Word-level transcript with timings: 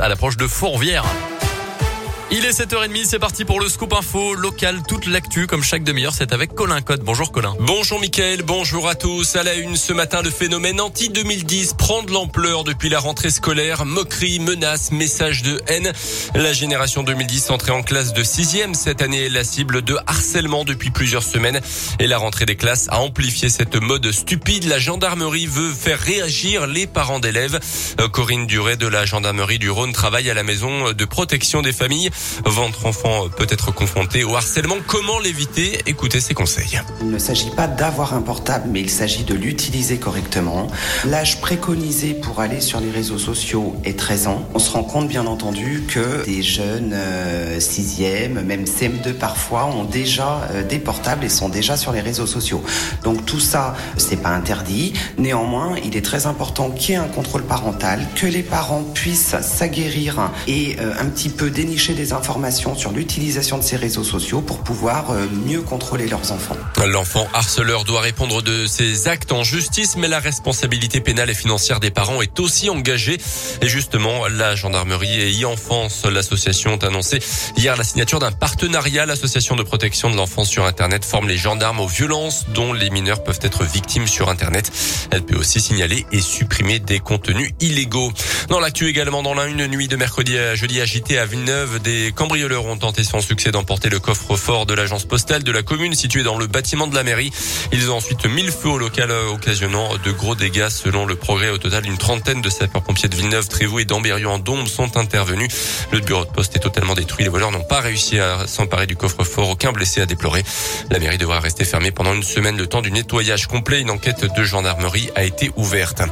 à 0.00 0.08
l'approche 0.08 0.36
de 0.36 0.46
Fourvière. 0.46 1.04
Il 2.30 2.44
est 2.46 2.58
7h30, 2.58 3.04
c'est 3.04 3.18
parti 3.18 3.44
pour 3.44 3.60
le 3.60 3.68
scoop 3.68 3.92
info 3.92 4.34
local, 4.34 4.82
toute 4.88 5.06
l'actu 5.06 5.46
comme 5.46 5.62
chaque 5.62 5.84
demi-heure, 5.84 6.14
c'est 6.14 6.32
avec 6.32 6.54
Colin 6.54 6.80
Code. 6.80 7.02
Bonjour 7.04 7.30
Colin. 7.30 7.54
Bonjour 7.60 8.00
Mickaël, 8.00 8.42
bonjour 8.42 8.88
à 8.88 8.94
tous. 8.94 9.36
À 9.36 9.42
la 9.42 9.54
une 9.54 9.76
ce 9.76 9.92
matin, 9.92 10.22
le 10.22 10.30
phénomène 10.30 10.80
anti-2010 10.80 11.76
prend 11.76 12.02
de 12.02 12.10
l'ampleur 12.12 12.64
depuis 12.64 12.88
la 12.88 12.98
rentrée 12.98 13.30
scolaire. 13.30 13.84
Moqueries, 13.84 14.40
menaces, 14.40 14.90
messages 14.90 15.42
de 15.42 15.60
haine. 15.68 15.92
La 16.34 16.54
génération 16.54 17.02
2010 17.02 17.50
entrée 17.50 17.72
en 17.72 17.82
classe 17.82 18.14
de 18.14 18.22
6e 18.24 18.74
cette 18.74 19.02
année 19.02 19.26
est 19.26 19.30
la 19.30 19.44
cible 19.44 19.82
de 19.82 19.96
harcèlement 20.06 20.64
depuis 20.64 20.90
plusieurs 20.90 21.22
semaines 21.22 21.60
et 22.00 22.06
la 22.06 22.16
rentrée 22.16 22.46
des 22.46 22.56
classes 22.56 22.88
a 22.88 23.00
amplifié 23.00 23.50
cette 23.50 23.76
mode 23.76 24.10
stupide. 24.10 24.64
La 24.64 24.78
gendarmerie 24.78 25.46
veut 25.46 25.72
faire 25.72 26.00
réagir 26.00 26.66
les 26.66 26.86
parents 26.86 27.20
d'élèves. 27.20 27.60
Euh, 28.00 28.08
Corinne 28.08 28.46
Duret 28.46 28.76
de 28.76 28.86
la 28.86 29.04
gendarmerie 29.04 29.58
du 29.58 29.70
Rhône 29.70 29.92
travaille 29.92 30.30
à 30.30 30.34
la 30.34 30.42
maison 30.42 30.92
de 30.92 31.04
protection 31.04 31.60
des 31.60 31.72
familles. 31.72 32.10
Votre 32.44 32.86
enfant 32.86 33.28
peut 33.36 33.46
être 33.48 33.72
confronté 33.72 34.24
au 34.24 34.34
harcèlement. 34.34 34.76
Comment 34.86 35.18
l'éviter? 35.18 35.80
Écoutez 35.86 36.20
ses 36.20 36.34
conseils. 36.34 36.80
Il 37.00 37.10
ne 37.10 37.18
s'agit 37.18 37.50
pas 37.50 37.66
d'avoir 37.66 38.14
un 38.14 38.22
portable, 38.22 38.68
mais 38.70 38.80
il 38.80 38.90
s'agit 38.90 39.24
de 39.24 39.34
l'utiliser 39.34 39.98
correctement. 39.98 40.66
L'âge 41.04 41.40
préconisé 41.40 42.14
pour 42.14 42.40
aller 42.40 42.60
sur 42.60 42.80
les 42.80 42.90
réseaux 42.90 43.18
sociaux 43.18 43.76
est 43.84 43.98
13 43.98 44.26
ans. 44.26 44.48
On 44.54 44.58
se 44.58 44.70
rend 44.70 44.84
compte, 44.84 45.08
bien 45.08 45.26
entendu, 45.26 45.84
que 45.88 46.24
des 46.24 46.42
jeunes 46.42 46.92
euh, 46.94 47.58
6e, 47.58 48.42
même 48.42 48.64
CM2 48.64 49.14
parfois, 49.14 49.66
ont 49.66 49.84
déjà 49.84 50.48
euh, 50.50 50.62
des 50.62 50.78
portables 50.78 51.24
et 51.24 51.28
sont 51.28 51.48
déjà 51.48 51.76
sur 51.76 51.92
les 51.92 52.00
réseaux 52.00 52.26
sociaux. 52.26 52.62
Donc 53.02 53.24
tout 53.24 53.40
ça, 53.40 53.74
c'est 53.96 54.16
pas 54.16 54.30
interdit. 54.30 54.92
Néanmoins, 55.18 55.76
il 55.84 55.96
est 55.96 56.04
très 56.04 56.26
important 56.26 56.70
qu'il 56.70 56.90
y 56.90 56.92
ait 56.94 57.00
un 57.00 57.08
contrôle 57.08 57.42
parental, 57.42 58.06
que 58.14 58.26
les 58.26 58.42
parents 58.42 58.82
puissent 58.82 59.36
s'aguerrir 59.40 60.30
et 60.46 60.76
euh, 60.80 60.92
un 61.00 61.06
petit 61.06 61.28
peu 61.28 61.50
dénicher 61.50 61.94
des 61.94 62.03
informations 62.12 62.74
sur 62.74 62.92
l'utilisation 62.92 63.58
de 63.58 63.62
ces 63.62 63.76
réseaux 63.76 64.04
sociaux 64.04 64.40
pour 64.40 64.58
pouvoir 64.58 65.10
euh, 65.10 65.26
mieux 65.46 65.62
contrôler 65.62 66.06
leurs 66.06 66.32
enfants. 66.32 66.56
L'enfant 66.86 67.26
harceleur 67.32 67.84
doit 67.84 68.00
répondre 68.00 68.42
de 68.42 68.66
ses 68.66 69.08
actes 69.08 69.32
en 69.32 69.42
justice, 69.42 69.96
mais 69.96 70.08
la 70.08 70.18
responsabilité 70.18 71.00
pénale 71.00 71.30
et 71.30 71.34
financière 71.34 71.80
des 71.80 71.90
parents 71.90 72.20
est 72.20 72.38
aussi 72.40 72.68
engagée. 72.68 73.18
Et 73.62 73.68
justement, 73.68 74.28
la 74.28 74.54
gendarmerie 74.54 75.20
et 75.20 75.42
e-enfance, 75.42 76.04
l'association, 76.04 76.74
ont 76.74 76.84
annoncé 76.84 77.20
hier 77.56 77.76
la 77.76 77.84
signature 77.84 78.18
d'un 78.18 78.32
partenariat. 78.32 79.06
L'association 79.06 79.56
de 79.56 79.62
protection 79.62 80.10
de 80.10 80.16
l'enfance 80.16 80.48
sur 80.48 80.66
Internet 80.66 81.04
forme 81.04 81.28
les 81.28 81.36
gendarmes 81.36 81.80
aux 81.80 81.86
violences 81.86 82.46
dont 82.54 82.72
les 82.72 82.90
mineurs 82.90 83.22
peuvent 83.22 83.40
être 83.42 83.64
victimes 83.64 84.06
sur 84.06 84.28
Internet. 84.28 84.70
Elle 85.10 85.22
peut 85.22 85.36
aussi 85.36 85.60
signaler 85.60 86.04
et 86.12 86.20
supprimer 86.20 86.78
des 86.78 86.98
contenus 86.98 87.52
illégaux. 87.60 88.12
Dans 88.48 88.60
l'actu 88.60 88.88
également, 88.88 89.22
dans 89.22 89.34
la 89.34 89.46
une 89.46 89.66
nuit 89.66 89.88
de 89.88 89.96
mercredi 89.96 90.36
à 90.36 90.54
jeudi 90.54 90.80
agité 90.80 91.18
à 91.18 91.26
Villeneuve, 91.26 91.80
des 91.80 91.93
cambrioleurs 92.14 92.66
ont 92.66 92.76
tenté 92.76 93.04
sans 93.04 93.20
succès 93.20 93.50
d'emporter 93.50 93.88
le 93.88 93.98
coffre-fort 93.98 94.66
de 94.66 94.74
l'agence 94.74 95.04
postale 95.04 95.42
de 95.42 95.52
la 95.52 95.62
commune 95.62 95.94
située 95.94 96.22
dans 96.22 96.38
le 96.38 96.46
bâtiment 96.46 96.86
de 96.86 96.94
la 96.94 97.02
mairie. 97.02 97.32
Ils 97.72 97.90
ont 97.90 97.96
ensuite 97.96 98.24
mis 98.26 98.42
le 98.42 98.50
feu 98.50 98.68
au 98.68 98.78
local 98.78 99.10
occasionnant 99.32 99.90
de 100.04 100.12
gros 100.12 100.34
dégâts 100.34 100.68
selon 100.68 101.06
le 101.06 101.16
progrès. 101.16 101.50
Au 101.50 101.58
total, 101.58 101.86
une 101.86 101.98
trentaine 101.98 102.42
de 102.42 102.50
sapeurs-pompiers 102.50 103.08
de 103.08 103.16
Villeneuve, 103.16 103.48
Trévoux 103.48 103.80
et 103.80 103.84
d'Ambérieu 103.84 104.28
en 104.28 104.38
Dombes 104.38 104.66
sont 104.66 104.96
intervenus. 104.96 105.50
Le 105.92 106.00
bureau 106.00 106.24
de 106.24 106.30
poste 106.30 106.56
est 106.56 106.60
totalement 106.60 106.94
détruit. 106.94 107.24
Les 107.24 107.30
voleurs 107.30 107.50
n'ont 107.50 107.64
pas 107.64 107.80
réussi 107.80 108.18
à 108.18 108.46
s'emparer 108.46 108.86
du 108.86 108.96
coffre-fort. 108.96 109.50
Aucun 109.50 109.72
blessé 109.72 110.00
à 110.00 110.06
déplorer. 110.06 110.42
La 110.90 110.98
mairie 110.98 111.18
devra 111.18 111.40
rester 111.40 111.64
fermée 111.64 111.90
pendant 111.90 112.14
une 112.14 112.22
semaine 112.22 112.56
le 112.56 112.66
temps 112.66 112.82
du 112.82 112.90
nettoyage 112.90 113.46
complet. 113.46 113.80
Une 113.80 113.90
enquête 113.90 114.24
de 114.34 114.44
gendarmerie 114.44 115.10
a 115.14 115.24
été 115.24 115.50
ouverte. 115.56 116.02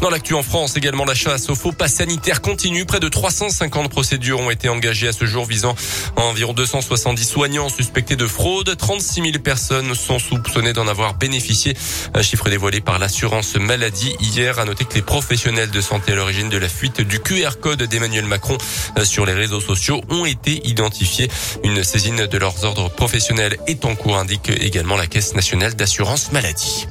Dans 0.00 0.10
l'actu 0.10 0.34
en 0.34 0.42
France, 0.42 0.76
également 0.76 1.04
la 1.04 1.14
chasse 1.14 1.48
au 1.48 1.54
faux 1.54 1.72
pas 1.72 1.88
sanitaire 1.88 2.40
continue. 2.40 2.84
Près 2.84 3.00
de 3.00 3.08
350 3.08 3.90
procédures 3.90 4.40
ont 4.40 4.50
été 4.50 4.68
engagées 4.68 5.08
à 5.08 5.12
ce 5.12 5.24
jour 5.24 5.31
visant 5.40 5.74
environ 6.16 6.52
270 6.52 7.24
soignants 7.24 7.68
suspectés 7.68 8.16
de 8.16 8.26
fraude. 8.26 8.76
36 8.76 9.22
000 9.22 9.38
personnes 9.42 9.94
sont 9.94 10.18
soupçonnées 10.18 10.72
d'en 10.72 10.86
avoir 10.86 11.14
bénéficié. 11.14 11.74
Un 12.14 12.22
chiffre 12.22 12.48
dévoilé 12.50 12.80
par 12.80 12.98
l'assurance 12.98 13.56
maladie 13.56 14.14
hier. 14.20 14.58
À 14.58 14.64
noter 14.64 14.84
que 14.84 14.94
les 14.94 15.02
professionnels 15.02 15.70
de 15.70 15.80
santé 15.80 16.12
à 16.12 16.16
l'origine 16.16 16.48
de 16.48 16.58
la 16.58 16.68
fuite 16.68 17.00
du 17.00 17.20
QR 17.20 17.58
code 17.60 17.82
d'Emmanuel 17.82 18.26
Macron 18.26 18.58
sur 19.04 19.26
les 19.26 19.32
réseaux 19.32 19.60
sociaux 19.60 20.00
ont 20.10 20.26
été 20.26 20.66
identifiés. 20.68 21.28
Une 21.64 21.82
saisine 21.82 22.26
de 22.26 22.38
leurs 22.38 22.64
ordres 22.64 22.90
professionnels 22.90 23.56
est 23.66 23.84
en 23.84 23.94
cours, 23.94 24.16
indique 24.16 24.50
également 24.50 24.96
la 24.96 25.06
Caisse 25.06 25.34
nationale 25.34 25.74
d'assurance 25.74 26.32
maladie. 26.32 26.86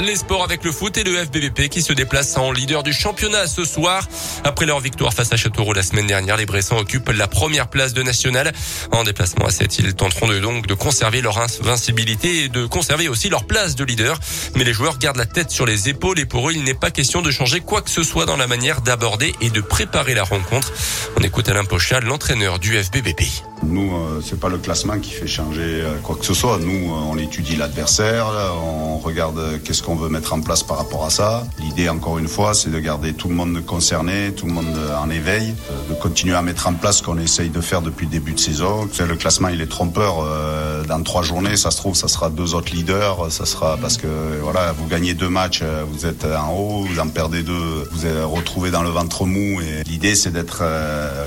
Les 0.00 0.16
sports 0.16 0.42
avec 0.42 0.64
le 0.64 0.72
foot 0.72 0.96
et 0.96 1.04
le 1.04 1.16
FBBP 1.24 1.68
qui 1.68 1.80
se 1.80 1.92
déplacent 1.92 2.36
en 2.36 2.50
leader 2.50 2.82
du 2.82 2.92
championnat 2.92 3.46
ce 3.46 3.64
soir. 3.64 4.06
Après 4.42 4.66
leur 4.66 4.80
victoire 4.80 5.14
face 5.14 5.32
à 5.32 5.36
Châteauroux 5.36 5.72
la 5.72 5.84
semaine 5.84 6.08
dernière, 6.08 6.36
les 6.36 6.46
Bressans 6.46 6.78
occupent 6.78 7.10
la 7.10 7.28
première 7.28 7.68
place 7.68 7.94
de 7.94 8.02
national. 8.02 8.52
En 8.90 9.04
déplacement 9.04 9.46
à 9.46 9.50
7, 9.50 9.78
ils 9.78 9.94
tenteront 9.94 10.28
donc 10.40 10.66
de 10.66 10.74
conserver 10.74 11.20
leur 11.20 11.38
invincibilité 11.38 12.44
et 12.44 12.48
de 12.48 12.66
conserver 12.66 13.08
aussi 13.08 13.28
leur 13.28 13.44
place 13.44 13.76
de 13.76 13.84
leader. 13.84 14.18
Mais 14.56 14.64
les 14.64 14.72
joueurs 14.72 14.98
gardent 14.98 15.18
la 15.18 15.26
tête 15.26 15.52
sur 15.52 15.64
les 15.64 15.88
épaules 15.88 16.18
et 16.18 16.26
pour 16.26 16.50
eux, 16.50 16.52
il 16.54 16.64
n'est 16.64 16.74
pas 16.74 16.90
question 16.90 17.22
de 17.22 17.30
changer 17.30 17.60
quoi 17.60 17.80
que 17.80 17.90
ce 17.90 18.02
soit 18.02 18.26
dans 18.26 18.36
la 18.36 18.48
manière 18.48 18.80
d'aborder 18.80 19.32
et 19.40 19.50
de 19.50 19.60
préparer 19.60 20.14
la 20.14 20.24
rencontre. 20.24 20.72
On 21.16 21.22
écoute 21.22 21.48
Alain 21.48 21.64
Pochal, 21.64 22.04
l'entraîneur 22.04 22.58
du 22.58 22.76
FBBP. 22.76 23.53
Nous, 23.68 23.94
euh, 23.94 24.20
c'est 24.22 24.38
pas 24.38 24.48
le 24.48 24.58
classement 24.58 24.98
qui 24.98 25.10
fait 25.10 25.26
changer 25.26 25.62
euh, 25.62 25.96
quoi 26.02 26.16
que 26.16 26.24
ce 26.24 26.34
soit. 26.34 26.58
Nous, 26.58 26.90
euh, 26.90 27.10
on 27.10 27.18
étudie 27.18 27.56
l'adversaire, 27.56 28.26
on 28.62 28.98
regarde 28.98 29.60
qu'est-ce 29.62 29.82
qu'on 29.82 29.96
veut 29.96 30.08
mettre 30.08 30.32
en 30.32 30.40
place 30.40 30.62
par 30.62 30.78
rapport 30.78 31.04
à 31.04 31.10
ça. 31.10 31.46
L'idée, 31.58 31.88
encore 31.88 32.18
une 32.18 32.28
fois, 32.28 32.54
c'est 32.54 32.70
de 32.70 32.78
garder 32.78 33.12
tout 33.12 33.28
le 33.28 33.34
monde 33.34 33.64
concerné, 33.64 34.32
tout 34.32 34.46
le 34.46 34.52
monde 34.52 34.78
en 34.98 35.10
éveil, 35.10 35.54
de 35.88 35.94
continuer 35.94 36.34
à 36.34 36.42
mettre 36.42 36.66
en 36.66 36.74
place 36.74 36.98
ce 36.98 37.02
qu'on 37.02 37.18
essaye 37.18 37.50
de 37.50 37.60
faire 37.60 37.82
depuis 37.82 38.06
le 38.06 38.12
début 38.12 38.32
de 38.32 38.38
saison. 38.38 38.88
Le 38.98 39.16
classement, 39.16 39.48
il 39.48 39.60
est 39.60 39.70
trompeur. 39.70 40.24
Dans 40.88 41.02
trois 41.02 41.22
journées, 41.22 41.56
ça 41.56 41.70
se 41.70 41.76
trouve, 41.76 41.94
ça 41.94 42.08
sera 42.08 42.30
deux 42.30 42.54
autres 42.54 42.72
leaders. 42.74 43.30
Ça 43.30 43.46
sera 43.46 43.76
parce 43.76 43.96
que 43.96 44.06
voilà, 44.42 44.72
vous 44.72 44.86
gagnez 44.86 45.14
deux 45.14 45.28
matchs, 45.28 45.62
vous 45.88 46.06
êtes 46.06 46.24
en 46.24 46.52
haut, 46.52 46.84
vous 46.84 46.98
en 46.98 47.08
perdez 47.08 47.42
deux, 47.42 47.88
vous 47.92 48.06
êtes 48.06 48.24
retrouvé 48.24 48.70
dans 48.70 48.82
le 48.82 48.90
ventre 48.90 49.26
mou. 49.26 49.60
Et 49.60 49.84
l'idée, 49.84 50.14
c'est 50.14 50.32
d'être 50.32 50.62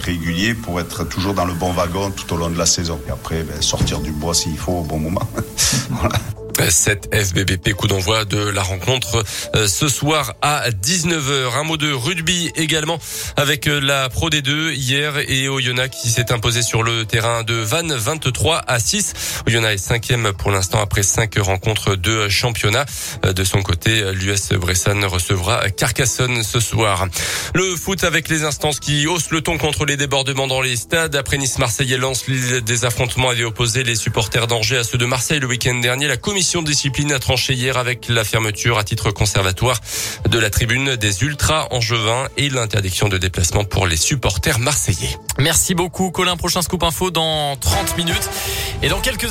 régulier 0.02 0.54
pour 0.54 0.80
être 0.80 1.04
toujours 1.04 1.34
dans 1.34 1.46
le 1.46 1.54
bon 1.54 1.72
wagon 1.72 2.12
au 2.32 2.38
long 2.38 2.50
de 2.50 2.58
la 2.58 2.66
saison. 2.66 3.00
Et 3.08 3.12
après, 3.12 3.44
ben, 3.44 3.62
sortir 3.62 4.00
du 4.00 4.12
bois 4.12 4.34
s'il 4.34 4.58
faut 4.58 4.74
au 4.74 4.84
bon 4.84 5.00
moment. 5.00 5.28
7 6.60 7.10
FBBP 7.14 7.74
coup 7.74 7.88
d'envoi 7.88 8.26
de 8.26 8.38
la 8.38 8.64
rencontre 8.64 9.24
euh, 9.56 9.68
ce 9.68 9.88
soir 9.88 10.34
à 10.42 10.70
19h. 10.70 11.54
Un 11.56 11.64
mot 11.64 11.78
de 11.78 11.92
rugby 11.92 12.52
également 12.56 13.00
avec 13.36 13.68
euh, 13.68 13.80
la 13.80 14.10
Pro 14.10 14.30
D2 14.30 14.74
hier 14.74 15.18
et 15.18 15.48
Oyonnax 15.48 16.02
qui 16.02 16.10
s'est 16.10 16.32
imposé 16.32 16.62
sur 16.62 16.84
le 16.84 17.06
terrain 17.06 17.44
de 17.44 17.54
Vannes 17.54 17.94
23 17.94 18.64
à 18.68 18.80
6. 18.80 19.14
Oyonnax 19.48 19.76
est 19.76 19.86
cinquième 19.86 20.34
pour 20.34 20.52
l'instant 20.52 20.82
après 20.82 21.04
cinq 21.04 21.36
rencontres 21.38 21.96
de 21.96 22.28
championnat. 22.28 22.86
Euh, 23.26 23.34
de 23.34 23.44
son 23.44 23.62
côté, 23.62 24.12
l'US 24.14 24.54
Bressan 24.54 25.06
recevra 25.06 25.70
Carcassonne 25.70 26.44
ce 26.44 26.60
soir. 26.60 27.08
Le 27.54 27.76
foot 27.76 28.04
avec 28.04 28.30
les 28.30 28.44
instances 28.44 28.80
qui 28.80 29.08
haussent 29.08 29.32
le 29.32 29.42
ton 29.42 29.58
contre 29.58 29.86
les 29.86 29.96
débordements 29.96 30.48
dans 30.48 30.62
les 30.62 30.76
stades. 30.76 31.16
Après 31.16 31.38
Nice-Marseille 31.38 31.94
et 31.94 31.98
Lens, 31.98 32.26
des 32.28 32.86
affrontements 32.86 33.30
avaient 33.30 33.44
opposé 33.44 33.84
les 33.84 33.96
supporters 33.96 34.48
d'Angers 34.48 34.78
à 34.78 34.84
ceux 34.84 34.98
de 34.98 35.06
Marseille 35.06 35.40
le 35.40 35.48
week-end 35.48 35.76
dernier. 35.76 36.08
La 36.08 36.18
commission 36.18 36.47
de 36.48 36.62
discipline 36.64 37.12
a 37.12 37.20
tranché 37.20 37.54
hier 37.54 37.78
avec 37.78 38.08
la 38.08 38.24
fermeture 38.24 38.78
à 38.78 38.86
titre 38.86 39.12
conservatoire 39.12 39.82
de 40.30 40.40
la 40.40 40.50
tribune 40.50 40.96
des 40.96 41.24
ultras 41.24 41.68
angevins 41.72 42.28
et 42.38 42.50
l'interdiction 42.50 43.10
de 43.10 43.18
déplacement 43.18 43.66
pour 43.66 43.86
les 43.86 43.98
supporters 43.98 44.58
marseillais. 44.58 45.18
Merci 45.40 45.76
beaucoup 45.76 46.10
Colin. 46.10 46.38
Prochain 46.38 46.62
scoop 46.62 46.84
info 46.84 47.12
dans 47.12 47.58
30 47.58 47.98
minutes. 47.98 48.30
Et 48.82 48.88
dans 48.88 49.02
quelques 49.02 49.26